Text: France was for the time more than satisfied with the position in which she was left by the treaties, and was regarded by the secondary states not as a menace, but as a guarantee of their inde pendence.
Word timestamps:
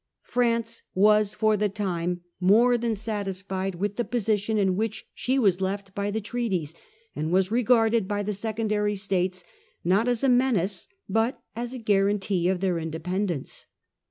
France 0.23 0.81
was 0.95 1.35
for 1.35 1.55
the 1.55 1.69
time 1.69 2.21
more 2.39 2.75
than 2.75 2.95
satisfied 2.95 3.75
with 3.75 3.97
the 3.97 4.03
position 4.03 4.57
in 4.57 4.75
which 4.75 5.05
she 5.13 5.37
was 5.37 5.61
left 5.61 5.93
by 5.93 6.09
the 6.09 6.19
treaties, 6.19 6.73
and 7.15 7.29
was 7.31 7.51
regarded 7.51 8.07
by 8.07 8.23
the 8.23 8.33
secondary 8.33 8.95
states 8.95 9.43
not 9.83 10.07
as 10.07 10.23
a 10.23 10.27
menace, 10.27 10.87
but 11.07 11.39
as 11.55 11.71
a 11.71 11.77
guarantee 11.77 12.49
of 12.49 12.61
their 12.61 12.79
inde 12.79 12.95
pendence. 13.03 13.65